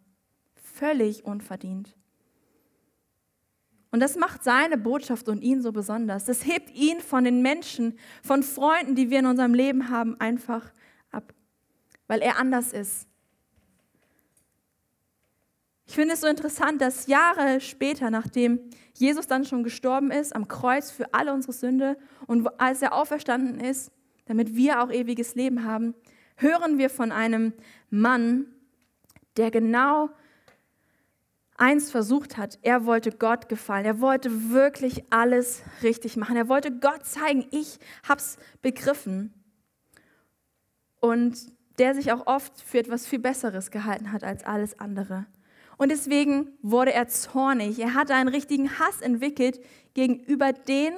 [0.55, 1.95] Völlig unverdient.
[3.91, 6.25] Und das macht seine Botschaft und ihn so besonders.
[6.25, 10.71] Das hebt ihn von den Menschen, von Freunden, die wir in unserem Leben haben, einfach
[11.11, 11.33] ab,
[12.07, 13.07] weil er anders ist.
[15.91, 18.61] Ich finde es so interessant, dass Jahre später, nachdem
[18.93, 23.59] Jesus dann schon gestorben ist am Kreuz für alle unsere Sünde und als er auferstanden
[23.59, 23.91] ist,
[24.23, 25.93] damit wir auch ewiges Leben haben,
[26.37, 27.51] hören wir von einem
[27.89, 28.45] Mann,
[29.35, 30.11] der genau
[31.57, 32.57] eins versucht hat.
[32.61, 33.83] Er wollte Gott gefallen.
[33.83, 36.37] Er wollte wirklich alles richtig machen.
[36.37, 39.33] Er wollte Gott zeigen, ich hab's begriffen.
[41.01, 41.37] Und
[41.79, 45.25] der sich auch oft für etwas viel Besseres gehalten hat als alles andere.
[45.81, 47.79] Und deswegen wurde er zornig.
[47.79, 49.59] Er hatte einen richtigen Hass entwickelt
[49.95, 50.93] gegenüber den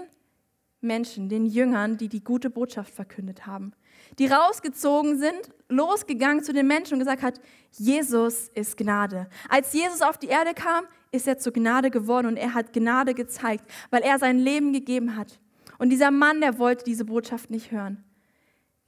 [0.82, 3.72] Menschen, den Jüngern, die die gute Botschaft verkündet haben.
[4.20, 7.40] Die rausgezogen sind, losgegangen zu den Menschen und gesagt hat,
[7.72, 9.30] Jesus ist Gnade.
[9.48, 13.14] Als Jesus auf die Erde kam, ist er zur Gnade geworden und er hat Gnade
[13.14, 15.40] gezeigt, weil er sein Leben gegeben hat.
[15.78, 18.04] Und dieser Mann, der wollte diese Botschaft nicht hören.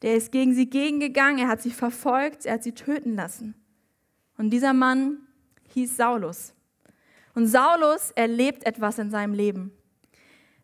[0.02, 3.56] Der ist gegen sie gegengegangen, er hat sie verfolgt, er hat sie töten lassen.
[4.38, 5.25] Und dieser Mann
[5.76, 6.54] hieß Saulus.
[7.34, 9.72] Und Saulus erlebt etwas in seinem Leben.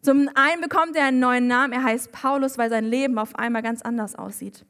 [0.01, 3.61] Zum einen bekommt er einen neuen Namen, er heißt Paulus, weil sein Leben auf einmal
[3.61, 4.65] ganz anders aussieht.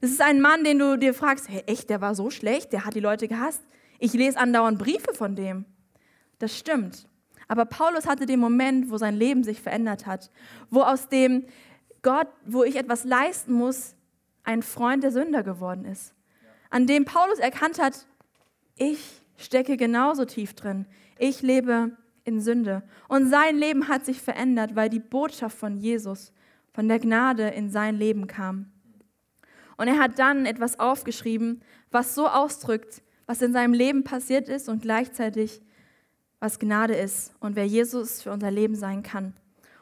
[0.00, 2.84] Es ist ein Mann, den du dir fragst, hey, echt, der war so schlecht, der
[2.84, 3.62] hat die Leute gehasst.
[3.98, 5.64] Ich lese andauernd Briefe von dem.
[6.38, 7.06] Das stimmt.
[7.48, 10.30] Aber Paulus hatte den Moment, wo sein Leben sich verändert hat,
[10.70, 11.44] wo aus dem
[12.02, 13.96] Gott, wo ich etwas leisten muss,
[14.44, 16.14] ein Freund der Sünder geworden ist.
[16.70, 18.06] An dem Paulus erkannt hat,
[18.76, 20.86] ich stecke genauso tief drin.
[21.18, 22.82] Ich lebe in Sünde.
[23.08, 26.32] Und sein Leben hat sich verändert, weil die Botschaft von Jesus,
[26.72, 28.70] von der Gnade in sein Leben kam.
[29.76, 34.68] Und er hat dann etwas aufgeschrieben, was so ausdrückt, was in seinem Leben passiert ist
[34.68, 35.60] und gleichzeitig
[36.40, 39.34] was Gnade ist und wer Jesus für unser Leben sein kann.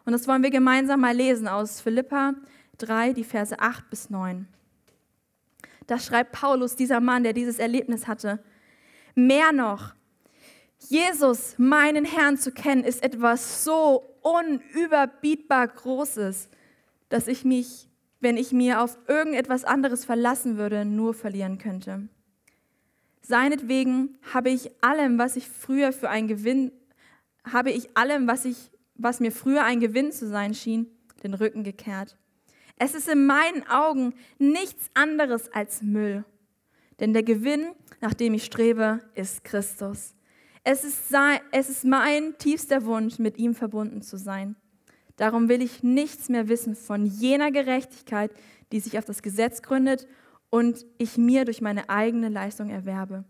[0.05, 2.35] Und das wollen wir gemeinsam mal lesen aus Philippa
[2.79, 4.47] 3, die Verse 8 bis 9.
[5.87, 8.43] Da schreibt Paulus, dieser Mann, der dieses Erlebnis hatte,
[9.15, 9.95] mehr noch,
[10.89, 16.49] Jesus, meinen Herrn zu kennen, ist etwas so unüberbietbar Großes,
[17.09, 17.89] dass ich mich,
[18.21, 22.09] wenn ich mir auf irgendetwas anderes verlassen würde, nur verlieren könnte.
[23.23, 26.73] Seinetwegen habe ich allem, was ich früher für ein Gewinn,
[27.51, 30.87] habe ich allem, was ich, was mir früher ein Gewinn zu sein schien,
[31.23, 32.17] den Rücken gekehrt.
[32.77, 36.25] Es ist in meinen Augen nichts anderes als Müll.
[37.03, 40.15] Denn der Gewinn, nach dem ich strebe, ist Christus.
[40.63, 44.55] Es ist, sein, es ist mein tiefster Wunsch, mit ihm verbunden zu sein.
[45.17, 48.31] Darum will ich nichts mehr wissen von jener Gerechtigkeit,
[48.71, 50.07] die sich auf das Gesetz gründet
[50.49, 53.25] und ich mir durch meine eigene Leistung erwerbe.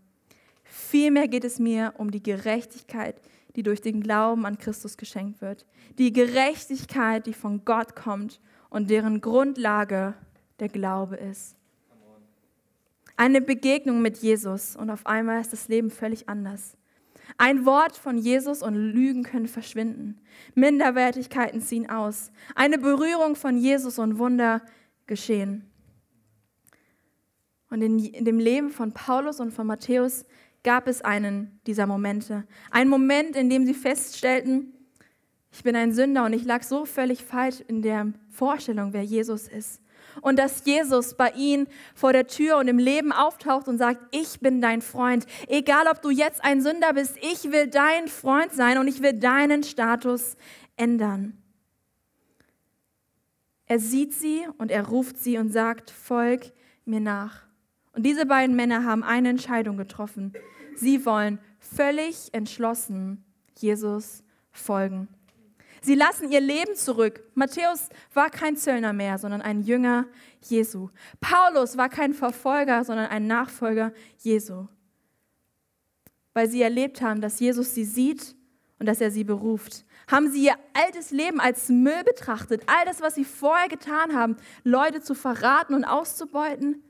[0.63, 3.19] Vielmehr geht es mir um die Gerechtigkeit,
[3.55, 5.65] die durch den Glauben an Christus geschenkt wird.
[5.97, 10.13] Die Gerechtigkeit, die von Gott kommt und deren Grundlage
[10.59, 11.55] der Glaube ist.
[13.15, 16.75] Eine Begegnung mit Jesus und auf einmal ist das Leben völlig anders.
[17.37, 20.19] Ein Wort von Jesus und Lügen können verschwinden.
[20.55, 22.31] Minderwertigkeiten ziehen aus.
[22.55, 24.61] Eine Berührung von Jesus und Wunder
[25.07, 25.69] geschehen.
[27.69, 30.25] Und in, dem Leben von Paulus und von Matthäus
[30.63, 32.45] gab es einen dieser Momente.
[32.71, 34.73] Ein Moment, in dem sie feststellten,
[35.51, 39.47] ich bin ein Sünder und ich lag so völlig falsch in der Vorstellung, wer Jesus
[39.47, 39.82] ist
[40.21, 44.39] und dass Jesus bei ihnen vor der Tür und im Leben auftaucht und sagt, ich
[44.39, 45.25] bin dein Freund.
[45.47, 49.13] Egal, ob du jetzt ein Sünder bist, ich will dein Freund sein und ich will
[49.13, 50.35] deinen Status
[50.75, 51.37] ändern.
[53.65, 56.51] Er sieht sie und er ruft sie und sagt, folg
[56.85, 57.43] mir nach.
[57.93, 60.33] Und diese beiden Männer haben eine Entscheidung getroffen.
[60.75, 63.23] Sie wollen völlig entschlossen
[63.57, 65.07] Jesus folgen.
[65.83, 67.23] Sie lassen ihr Leben zurück.
[67.35, 70.05] Matthäus war kein Zöllner mehr, sondern ein Jünger
[70.41, 70.89] Jesu.
[71.19, 74.67] Paulus war kein Verfolger, sondern ein Nachfolger Jesu.
[76.33, 78.33] Weil sie erlebt haben, dass Jesus sie sieht
[78.79, 79.85] und dass er sie beruft.
[80.09, 84.37] Haben sie ihr altes Leben als Müll betrachtet, all das, was sie vorher getan haben,
[84.63, 86.81] Leute zu verraten und auszubeuten?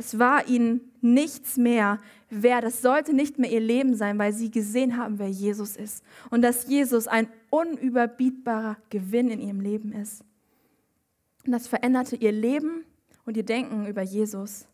[0.00, 2.64] Es war ihnen nichts mehr wert.
[2.64, 6.02] Es sollte nicht mehr ihr Leben sein, weil sie gesehen haben, wer Jesus ist.
[6.30, 10.24] Und dass Jesus ein unüberbietbarer Gewinn in ihrem Leben ist.
[11.44, 12.86] Und das veränderte ihr Leben
[13.26, 14.66] und ihr Denken über Jesus.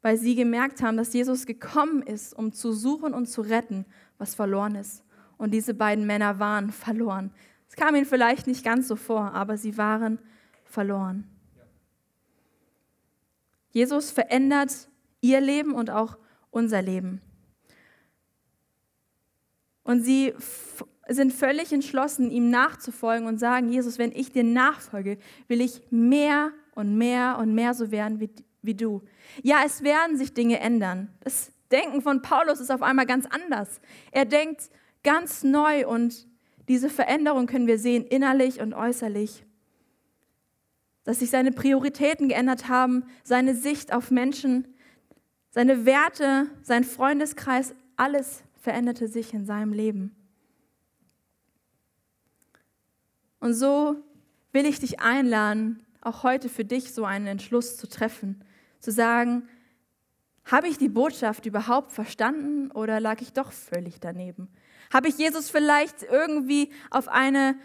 [0.00, 3.84] Weil sie gemerkt haben, dass Jesus gekommen ist, um zu suchen und zu retten,
[4.16, 5.04] was verloren ist.
[5.36, 7.30] Und diese beiden Männer waren verloren.
[7.68, 10.18] Es kam ihnen vielleicht nicht ganz so vor, aber sie waren
[10.64, 11.28] verloren.
[13.74, 14.88] Jesus verändert
[15.20, 16.16] ihr Leben und auch
[16.50, 17.20] unser Leben.
[19.82, 20.32] Und sie
[21.08, 26.52] sind völlig entschlossen, ihm nachzufolgen und sagen, Jesus, wenn ich dir nachfolge, will ich mehr
[26.74, 28.30] und mehr und mehr so werden wie,
[28.62, 29.02] wie du.
[29.42, 31.08] Ja, es werden sich Dinge ändern.
[31.20, 33.80] Das Denken von Paulus ist auf einmal ganz anders.
[34.12, 34.70] Er denkt
[35.02, 36.28] ganz neu und
[36.68, 39.44] diese Veränderung können wir sehen, innerlich und äußerlich
[41.04, 44.66] dass sich seine Prioritäten geändert haben, seine Sicht auf Menschen,
[45.50, 50.16] seine Werte, sein Freundeskreis, alles veränderte sich in seinem Leben.
[53.38, 53.96] Und so
[54.52, 58.42] will ich dich einladen, auch heute für dich so einen Entschluss zu treffen,
[58.80, 59.48] zu sagen,
[60.44, 64.48] habe ich die Botschaft überhaupt verstanden oder lag ich doch völlig daneben?
[64.92, 67.56] Habe ich Jesus vielleicht irgendwie auf eine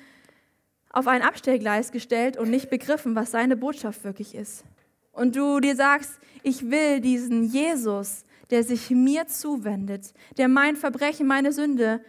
[0.89, 4.63] auf ein Abstellgleis gestellt und nicht begriffen, was seine Botschaft wirklich ist.
[5.11, 11.27] Und du dir sagst, ich will diesen Jesus, der sich mir zuwendet, der mein Verbrechen,
[11.27, 12.01] meine Sünde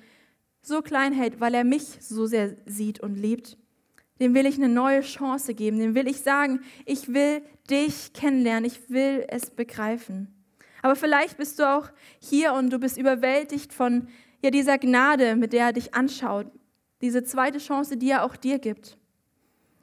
[0.62, 3.56] so klein hält, weil er mich so sehr sieht und liebt,
[4.20, 8.66] dem will ich eine neue Chance geben, dem will ich sagen, ich will dich kennenlernen,
[8.66, 10.28] ich will es begreifen.
[10.82, 11.88] Aber vielleicht bist du auch
[12.20, 14.08] hier und du bist überwältigt von
[14.42, 16.46] ja, dieser Gnade, mit der er dich anschaut,
[17.00, 18.98] Diese zweite Chance, die er auch dir gibt.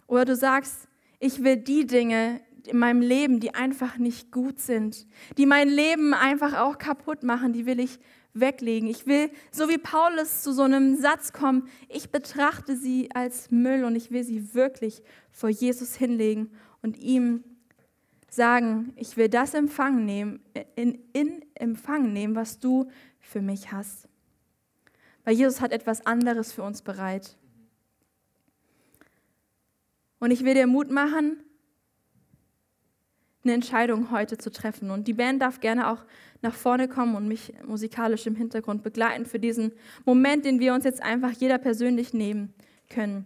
[0.07, 0.87] Oder du sagst,
[1.19, 6.13] ich will die Dinge in meinem Leben, die einfach nicht gut sind, die mein Leben
[6.13, 7.99] einfach auch kaputt machen, die will ich
[8.33, 8.89] weglegen.
[8.89, 13.83] Ich will, so wie Paulus zu so einem Satz kommen, ich betrachte sie als Müll
[13.83, 15.01] und ich will sie wirklich
[15.31, 16.51] vor Jesus hinlegen
[16.81, 17.43] und ihm
[18.29, 20.41] sagen, ich will das Empfang nehmen,
[20.75, 24.07] in, in Empfang nehmen, was du für mich hast.
[25.27, 27.35] Weil Jesus hat etwas anderes für uns bereit.
[30.19, 31.43] Und ich will dir Mut machen,
[33.43, 34.89] eine Entscheidung heute zu treffen.
[34.89, 36.05] Und die Band darf gerne auch
[36.41, 39.73] nach vorne kommen und mich musikalisch im Hintergrund begleiten für diesen
[40.05, 42.53] Moment, den wir uns jetzt einfach jeder persönlich nehmen
[42.89, 43.25] können.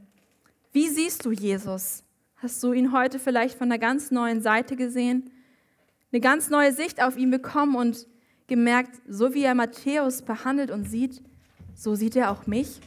[0.71, 2.03] Wie siehst du Jesus?
[2.37, 5.29] Hast du ihn heute vielleicht von einer ganz neuen Seite gesehen?
[6.11, 8.07] Eine ganz neue Sicht auf ihn bekommen und
[8.47, 11.21] gemerkt, so wie er Matthäus behandelt und sieht,
[11.81, 12.79] so sieht er auch mich?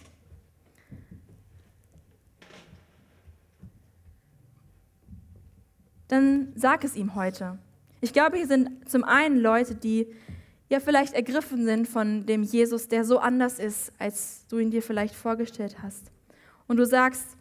[6.07, 7.59] Dann sag es ihm heute.
[8.01, 10.07] Ich glaube, hier sind zum einen Leute, die
[10.69, 14.83] ja vielleicht ergriffen sind von dem Jesus, der so anders ist, als du ihn dir
[14.83, 16.13] vielleicht vorgestellt hast.
[16.69, 17.37] Und du sagst,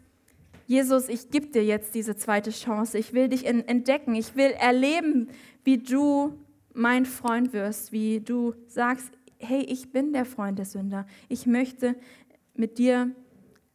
[0.66, 2.98] Jesus, ich gebe dir jetzt diese zweite Chance.
[2.98, 4.16] Ich will dich entdecken.
[4.16, 5.28] Ich will erleben,
[5.62, 6.36] wie du
[6.72, 9.12] mein Freund wirst, wie du sagst,
[9.44, 11.06] hey, ich bin der Freund der Sünder.
[11.28, 11.96] Ich möchte
[12.54, 13.10] mit dir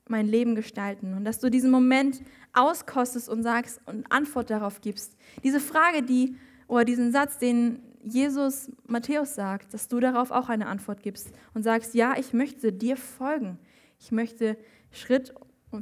[0.09, 1.13] mein Leben gestalten.
[1.13, 2.21] Und dass du diesen Moment
[2.53, 5.15] auskostest und sagst und Antwort darauf gibst.
[5.43, 6.35] Diese Frage, die
[6.67, 11.63] oder diesen Satz, den Jesus Matthäus sagt, dass du darauf auch eine Antwort gibst und
[11.63, 13.59] sagst, ja, ich möchte dir folgen.
[13.99, 14.57] Ich möchte
[14.91, 15.33] Schritt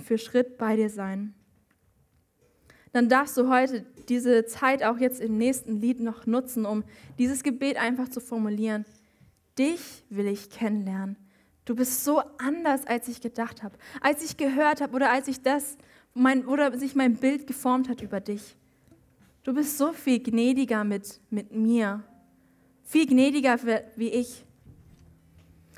[0.04, 1.34] für Schritt bei dir sein.
[2.91, 6.84] Dann darfst du heute diese Zeit auch jetzt im nächsten Lied noch nutzen, um
[7.19, 8.86] dieses Gebet einfach zu formulieren.
[9.58, 11.17] Dich will ich kennenlernen.
[11.65, 15.41] Du bist so anders, als ich gedacht habe, als ich gehört habe oder als ich
[15.41, 15.78] das,
[16.13, 18.56] mein, oder sich mein Bild geformt hat über dich.
[19.43, 22.04] Du bist so viel gnädiger mit, mit mir,
[22.84, 23.58] viel gnädiger
[23.96, 24.46] wie ich.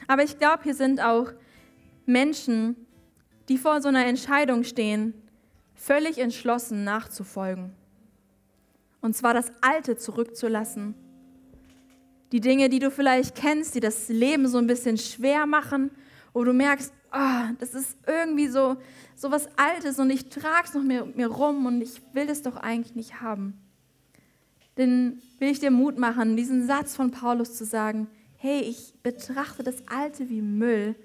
[0.07, 1.31] Aber ich glaube, hier sind auch
[2.05, 2.75] Menschen,
[3.47, 5.13] die vor so einer Entscheidung stehen,
[5.73, 7.73] völlig entschlossen nachzufolgen.
[9.01, 10.95] Und zwar das Alte zurückzulassen.
[12.31, 15.91] Die Dinge, die du vielleicht kennst, die das Leben so ein bisschen schwer machen,
[16.33, 18.77] wo du merkst, oh, das ist irgendwie so,
[19.15, 22.41] so was Altes und ich trage es noch mit mir rum und ich will das
[22.41, 23.53] doch eigentlich nicht haben.
[24.77, 29.63] Denn will ich dir Mut machen, diesen Satz von Paulus zu sagen, hey, ich betrachte
[29.63, 30.95] das Alte wie Müll,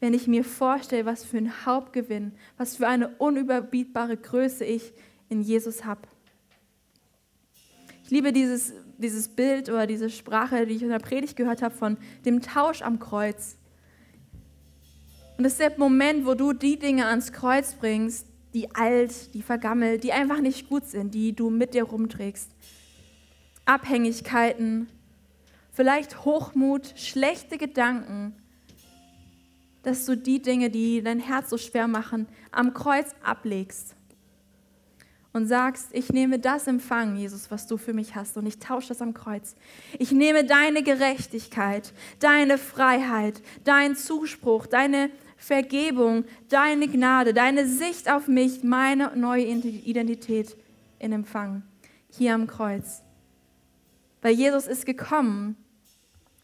[0.00, 4.92] wenn ich mir vorstelle, was für ein Hauptgewinn, was für eine unüberbietbare Größe ich
[5.28, 6.02] in Jesus habe.
[8.02, 11.74] Ich liebe dieses, dieses Bild oder diese Sprache, die ich in der Predigt gehört habe,
[11.74, 13.56] von dem Tausch am Kreuz.
[15.36, 19.42] Und das ist der Moment, wo du die Dinge ans Kreuz bringst, die alt, die
[19.42, 22.50] vergammelt, die einfach nicht gut sind, die du mit dir rumträgst.
[23.64, 24.88] Abhängigkeiten,
[25.72, 28.36] vielleicht Hochmut, schlechte Gedanken,
[29.82, 33.96] dass du die Dinge, die dein Herz so schwer machen, am Kreuz ablegst
[35.34, 38.88] und sagst, ich nehme das Empfang, Jesus, was du für mich hast und ich tausche
[38.88, 39.56] das am Kreuz.
[39.98, 48.28] Ich nehme deine Gerechtigkeit, deine Freiheit, deinen Zuspruch, deine Vergebung, deine Gnade, deine Sicht auf
[48.28, 50.56] mich, meine neue Identität
[51.00, 51.62] in Empfang.
[52.10, 53.02] Hier am Kreuz.
[54.22, 55.56] Weil Jesus ist gekommen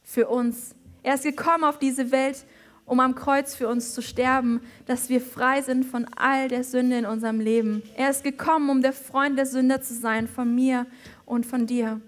[0.03, 0.75] für uns.
[1.05, 2.45] Er ist gekommen auf diese Welt,
[2.91, 6.99] um am Kreuz für uns zu sterben, dass wir frei sind von all der Sünde
[6.99, 7.85] in unserem Leben.
[7.97, 10.87] Er ist gekommen, um der Freund der Sünder zu sein, von mir
[11.25, 12.01] und von dir.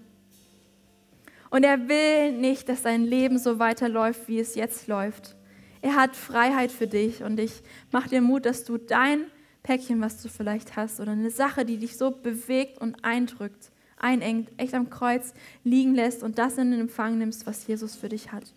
[1.49, 5.37] Und er will nicht, dass dein Leben so weiterläuft, wie es jetzt läuft.
[5.81, 9.27] Er hat Freiheit für dich und ich mache dir Mut, dass du dein
[9.63, 14.49] Päckchen, was du vielleicht hast, oder eine Sache, die dich so bewegt und eindrückt, einengt,
[14.57, 18.33] echt am Kreuz liegen lässt und das in den Empfang nimmst, was Jesus für dich
[18.33, 18.53] hat.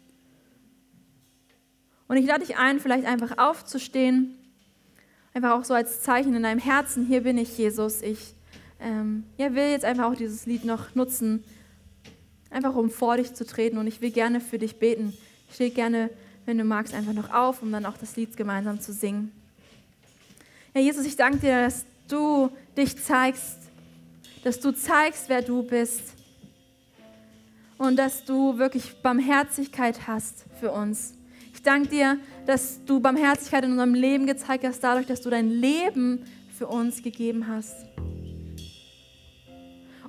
[2.09, 4.37] Und ich lade dich ein, vielleicht einfach aufzustehen,
[5.35, 8.03] einfach auch so als Zeichen in deinem Herzen, hier bin ich, Jesus.
[8.03, 8.35] Ich
[8.81, 11.43] ähm, ja, will jetzt einfach auch dieses Lied noch nutzen,
[12.51, 15.17] einfach um vor dich zu treten und ich will gerne für dich beten.
[15.49, 16.11] Ich stehe gerne
[16.47, 19.33] wenn du magst, einfach noch auf, um dann auch das Lied gemeinsam zu singen.
[20.75, 23.59] Ja, Jesus, ich danke dir, dass du dich zeigst,
[24.45, 26.15] dass du zeigst, wer du bist
[27.79, 31.16] und dass du wirklich Barmherzigkeit hast für uns.
[31.67, 36.23] Danke dir, dass du Barmherzigkeit in unserem Leben gezeigt hast, dadurch, dass du dein Leben
[36.57, 37.75] für uns gegeben hast.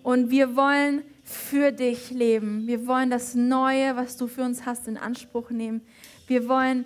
[0.03, 2.67] Und wir wollen für dich leben.
[2.67, 5.81] Wir wollen das Neue, was du für uns hast, in Anspruch nehmen.
[6.27, 6.85] Wir wollen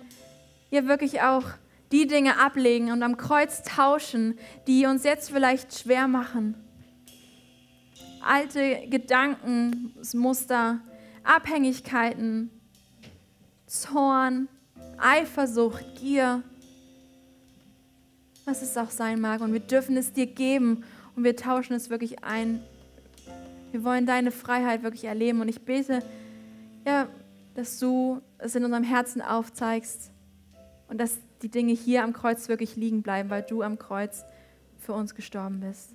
[0.70, 1.44] ja wirklich auch
[1.92, 6.54] die Dinge ablegen und am Kreuz tauschen, die uns jetzt vielleicht schwer machen.
[8.22, 10.80] Alte Gedanken, Muster,
[11.24, 12.50] Abhängigkeiten,
[13.66, 14.48] Zorn,
[15.02, 16.42] Eifersucht, Gier,
[18.44, 19.40] was es auch sein mag.
[19.40, 20.84] Und wir dürfen es dir geben
[21.16, 22.62] und wir tauschen es wirklich ein.
[23.72, 25.40] Wir wollen deine Freiheit wirklich erleben.
[25.40, 26.02] Und ich bete,
[26.86, 27.08] ja,
[27.54, 30.10] dass du es in unserem Herzen aufzeigst
[30.88, 34.24] und dass die Dinge hier am Kreuz wirklich liegen bleiben, weil du am Kreuz
[34.78, 35.94] für uns gestorben bist.